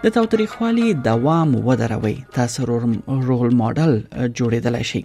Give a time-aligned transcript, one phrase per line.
[0.04, 2.60] د تاوتریخوالي دوام ودروي تاسو
[3.30, 3.92] رول ماډل
[4.38, 5.02] جوړیدل شي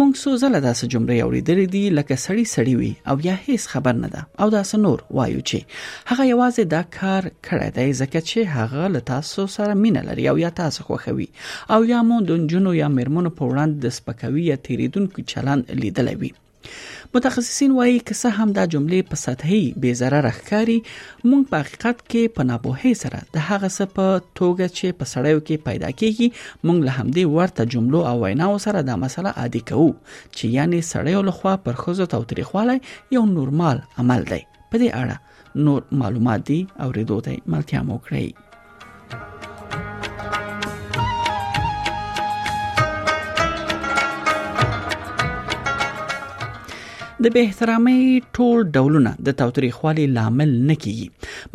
[0.00, 3.94] مونږ څو ځله داسې جملې اوریدلې دي لکه سړی سړی وي او یا هیڅ خبر
[4.04, 5.58] نه ده او داسې نور وایو چې
[6.10, 10.36] هغه یوازې دا کار کړی دی ځکه چې هغه له تاسو سره مینه لري او
[10.44, 11.28] یا تاسو خوښوي
[11.76, 16.14] او یا مونږ د جنونو یا مرمنو په وړاندې د سپکاوي یا تیریدونکو چلند لیدلې
[16.22, 16.32] وي
[17.16, 20.74] متخصصین وایي که څه هم دا جملې په سطحي بې ضرر ښکاری
[21.28, 24.06] مونږ په حقیقت کې په نابوهي سره د هغه څه په
[24.38, 26.28] توګه چې په سړیو کې پیدا کیږي
[26.66, 29.88] مونږ له همدې ورته جملو او ویناو سره دا مسله عادي کوو
[30.36, 32.74] چې یعنی سړیو لخوا پر خوځو توتریخواله
[33.18, 35.16] یو نورمال عمل دی په دې اړه
[35.68, 38.26] نور معلومات دي او ریدو ته ملتیا مو کړئ
[47.24, 47.98] د به احترامي
[48.38, 51.06] ټول ډولونه د توتریخوالي لامل نه کیږي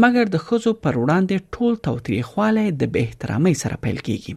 [0.03, 4.33] مګر د خزو پر وړاندې ټول توتریخواله د به احترامي سره پیل کیږي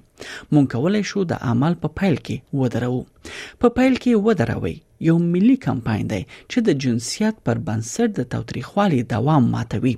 [0.53, 3.01] مونږ کولای شو د عمل په فایل کې ودرو
[3.61, 4.77] په فایل کې ودروي
[5.11, 9.95] یو ملي کمپاین دی چې د جنسیت پر بنسټ د توتریخوالي دوام ماتوي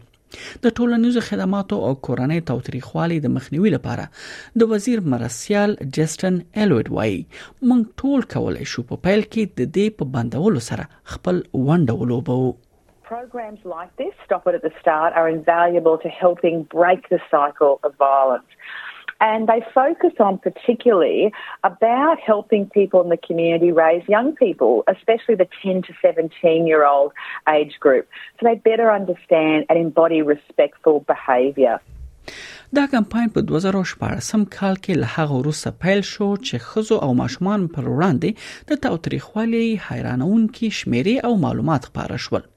[0.65, 7.19] د ټولنیزو خدماتو او کورنۍ توتریخوالي د مخنیوي لپاره د وزیر مرسیال جسټن الوډ وای
[7.71, 12.39] مونږ ټول کولای شو په پیل کې د دې په بندولو سره خپل ونډه ولوبو
[13.09, 17.75] Programs like this, Stop It at the Start, are invaluable to helping break the cycle
[17.89, 18.57] of violence.
[19.21, 21.33] and they focus on particularly
[21.65, 26.85] about helping people in the community raise young people, especially the 10 to 17 year
[26.87, 27.13] old
[27.49, 28.07] age group,
[28.41, 31.81] so they better understand and embody respectful behaviour.
[32.75, 37.67] دا کمپاین په 2014 کال کې له هغه وروسته پیل شو چې خزو او ماشومان
[37.75, 39.61] پر وړاندې د تاوتریخوالي
[39.91, 42.49] حیرانونکو شمیرې او معلومات خپاره شول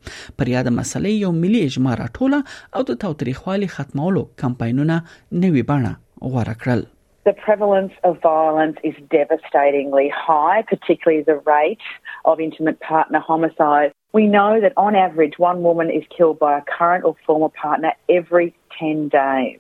[0.42, 5.00] پر یاد مسلې یو ملي اجماع راټوله او د تاوتریخوالي ختمولو کمپاینونه
[5.46, 11.80] نوي بڼه The prevalence of violence is devastatingly high, particularly the rate
[12.26, 13.92] of intimate partner homicide.
[14.14, 17.92] We know that on average, one woman is killed by a current or former partner
[18.10, 19.60] every 10 days.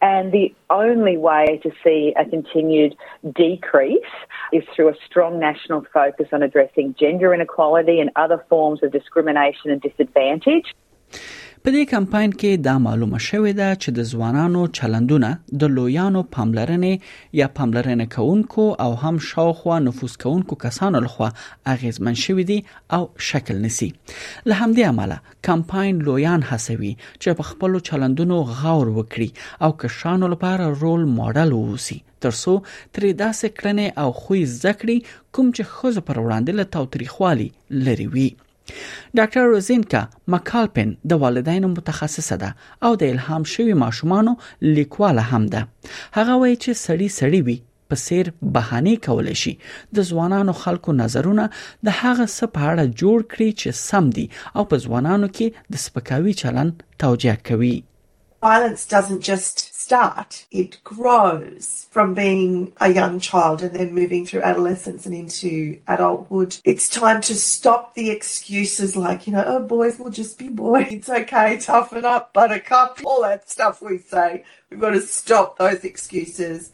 [0.00, 2.96] And the only way to see a continued
[3.34, 3.98] decrease
[4.52, 9.70] is through a strong national focus on addressing gender inequality and other forms of discrimination
[9.70, 10.74] and disadvantage.
[11.66, 15.28] په دې کمپاین کې دا معلومه شوې ده چې د ځوانانو چلندونه
[15.62, 16.92] د لویانو پاملرنې
[17.40, 21.28] یا پاملرنه کوونکو او هم شاوخوا نفوذ کوونکو کسانو لخوا
[21.74, 22.58] اغیزمن شوې دي
[22.98, 25.20] او شکل نسی له همدې امله
[25.50, 32.00] کمپاین لویان هڅوي چې په خپل چلندونو غور وکړي او کشانو لپاره رول ماډل ووسی
[32.26, 37.50] ترسو ترې داسې کړنې او خوې ذکرې کوم چې خوځ پر وړاندې له تاوتریخوالي
[37.88, 38.30] لري وي
[39.18, 40.02] ډاکټر روزینکا
[40.34, 42.50] مکالپن د والدینو متخصصه ده
[42.88, 44.32] او د الهام شوی ماشومانو
[44.76, 45.60] لیکواله هم ده
[46.18, 47.58] هغه وایي چې سړی سړی وي
[47.92, 49.52] په سیر بهانه کول شي
[49.98, 51.44] د ځوانانو خلکو نظرونه
[51.88, 55.46] د هغه سپاړه جوړ کړي چې سم دي او په ځوانانو کې
[55.76, 56.68] د سپکاوي چلن
[57.06, 57.76] توجیه کوي
[58.46, 59.54] violence doesn't just
[59.92, 65.78] start, it grows from being a young child and then moving through adolescence and into
[65.86, 66.56] adulthood.
[66.64, 70.86] It's time to stop the excuses like, you know, oh, boys will just be boys.
[70.90, 74.44] It's okay, toughen up, buttercup, all that stuff we say.
[74.70, 76.72] We've got to stop those excuses.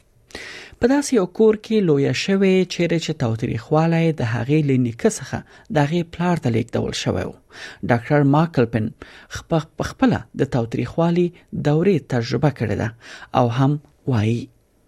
[0.83, 5.39] په داسې یو کور کې لوی شوی چیرې چې تاوتریخواله د هغې لنیکه څخه
[5.75, 7.33] د هغې پلار ته لیکدول شوی و
[7.91, 8.85] ډاکټر ماکلپن
[9.89, 10.11] خپل
[10.43, 11.27] د تاوتریخوالي
[11.71, 12.89] دورې تجربه کړې ده
[13.39, 13.73] او هم
[14.15, 14.39] وایي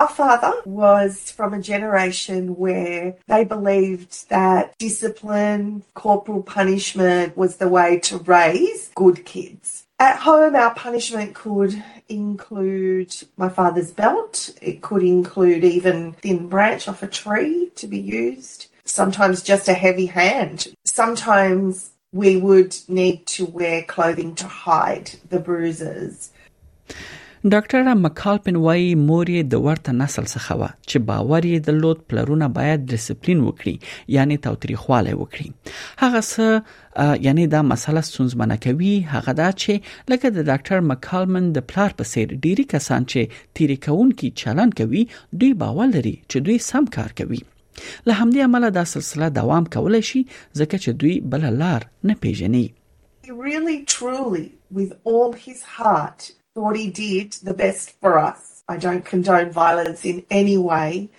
[0.05, 0.53] Our father
[0.85, 3.03] was from a generation where
[3.33, 5.65] they believed that discipline,
[6.05, 9.69] corporal punishment was the way to raise good kids.
[10.01, 14.49] At home, our punishment could include my father's belt.
[14.63, 18.69] It could include even thin branch off a tree to be used.
[18.87, 20.69] Sometimes just a heavy hand.
[20.87, 26.31] Sometimes we would need to wear clothing to hide the bruises.
[27.53, 31.99] ډاکټر مکالپن وایي مور یې د ورته نسل څخه و چې باور یې د لوت
[32.13, 33.75] پلرونه باید ډیسپلین وکړي
[34.17, 35.49] یعنی توتریخواله وکړي
[36.03, 36.47] هغه څه
[37.27, 39.73] یعنی دا مسله سنځمنه کوي هغه دا چې
[40.13, 43.21] لکه د ډاکټر مکالمن د پلار په سیر ډيري کسان چې
[43.57, 45.03] تیرې کونکي چلن کوي
[45.45, 47.41] دوی باور لري چې دوی سم کار کوي
[48.07, 50.21] له همدې امله دا سلسله دوام کولای شي
[50.61, 51.83] ځکه چې دوی بل لار
[52.13, 52.63] نه پیژني
[53.31, 54.45] He really truly
[54.81, 56.19] with all his heart
[56.55, 58.63] thought he did the best for us.
[58.69, 61.11] I don't condone violence in any way,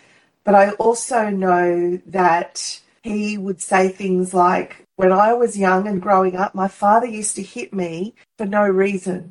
[0.44, 2.66] but I also know that
[3.02, 7.36] he would say things like, When I was young and growing up, my father used
[7.38, 9.22] to hit me for no reason.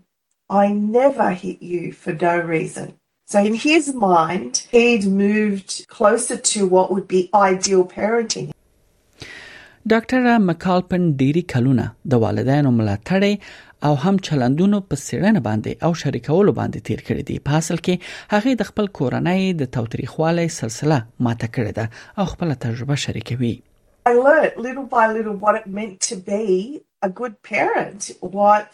[0.63, 2.89] I never hit you for no reason.
[3.33, 8.51] So, in his mind, he'd moved closer to what would be ideal parenting.
[9.87, 10.23] Dr.
[10.39, 13.33] مکالپن ډيري کلونه د والدینو ملاتړې
[13.89, 17.95] او هم چلندونو په سیړنه باندې او شریکولو باندې تیر کړی دی په اصل کې
[18.35, 21.87] هغه د خپل کورنۍ د توتریخواله سلسله ماته کړی ده
[22.19, 23.55] او خپل تجربه شریکوي
[24.11, 26.45] I learned little by little what it meant to be
[27.09, 28.01] a good parent,
[28.39, 28.71] what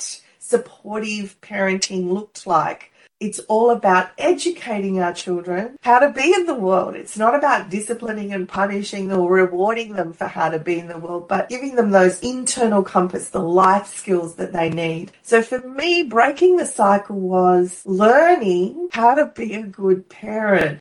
[0.53, 2.83] supportive parenting looked like.
[3.19, 6.95] It's all about educating our children how to be in the world.
[6.95, 10.99] It's not about disciplining and punishing or rewarding them for how to be in the
[10.99, 15.13] world, but giving them those internal compass, the life skills that they need.
[15.23, 20.79] So for me, breaking the cycle was learning how to be a good parent.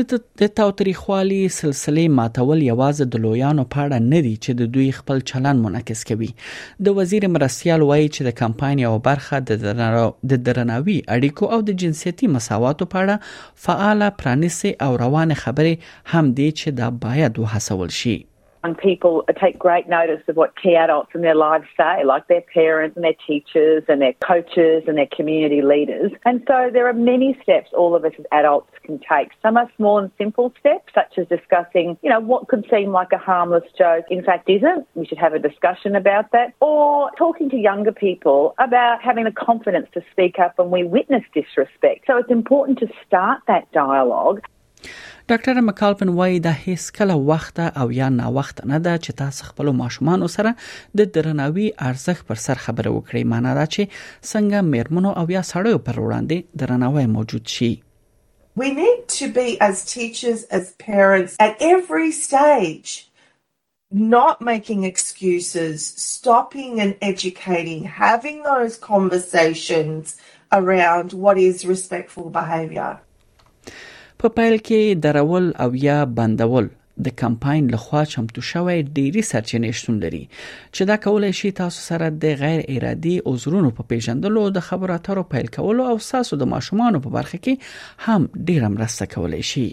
[0.00, 5.56] د تاوتریخوالي سلسلې ماتول یوازې د لویانو پاړه نه دي چې د دوی خپل چلن
[5.66, 6.30] منعکس کوي
[6.88, 9.36] د وزیر مرستیال وایي چې د کمپاین یو برخه
[10.32, 13.16] د درناوي اړیکو او د جنسيتي مساواتو پاړه
[13.68, 15.74] فعال پرانیسي او روان خبرې
[16.12, 18.16] هم دي چې دا باید وحسول شي
[18.64, 22.40] young people take great notice of what key adults in their lives say, like their
[22.40, 26.12] parents and their teachers and their coaches and their community leaders.
[26.24, 29.32] And so there are many steps all of us as adults can take.
[29.42, 33.12] Some are small and simple steps, such as discussing, you know, what could seem like
[33.12, 34.86] a harmless joke, in fact isn't.
[34.94, 36.54] We should have a discussion about that.
[36.60, 41.24] Or talking to younger people about having the confidence to speak up when we witness
[41.34, 42.04] disrespect.
[42.06, 44.40] So it's important to start that dialogue.
[45.32, 49.44] ډاکټر مکالپن وایي دا هیڅ کله وخت او یا نا وخت نه ده چې تاسو
[49.50, 50.50] خپل ماشومان سره
[51.00, 53.88] د درناوي ارزښت پر سر خبره وکړئ معنی دا چې
[54.30, 57.70] څنګه میرمنو او یا سړیو پر وړاندې درناوی موجود شي
[58.64, 62.92] We need to be as teachers as parents at every stage
[64.16, 65.78] not making excuses,
[66.10, 70.14] stopping and educating, having those conversations
[70.60, 72.92] around what is respectful behavior.
[74.22, 76.66] په پیل کې درول او یا بندول
[77.06, 80.22] د کمپاین لخوا چمتو شوی ډيري سرچینې شتون لري
[80.74, 85.24] چې دا کولای شي تاسو سره د غیر ارادي عذرونو په پیژندلو د خبرو اترو
[85.36, 87.72] پیل کولو او ساسو د ماشومان په برخه کې
[88.08, 89.66] هم ډیره مرسته کولای شي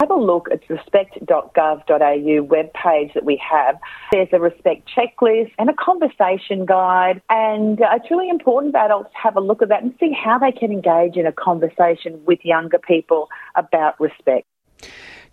[0.00, 3.78] Have a look at the respect.gov.au webpage that we have.
[4.10, 7.20] There's a respect checklist and a conversation guide.
[7.28, 10.38] And it's really important for adults to have a look at that and see how
[10.38, 14.46] they can engage in a conversation with younger people about respect.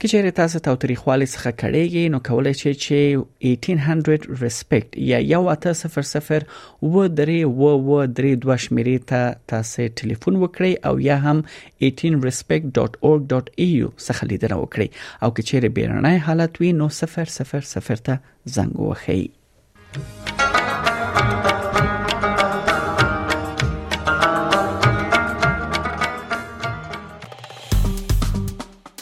[0.01, 3.21] کې چیرې تاسو ته تاریخوالې څخه کړيږي نو کولای شئ چې
[3.51, 6.43] 1800 respect یا 1800
[6.81, 9.21] و درې و و درې دوه شمیرې ته
[9.53, 11.37] تاسو ټلیفون وکړئ او یا هم
[11.87, 14.87] 18respect.org.eu څخه لیدنه وکړئ
[15.23, 19.19] او کې چیرې بیرنۍ حالت وي نو 000 ته زنګ ووهئ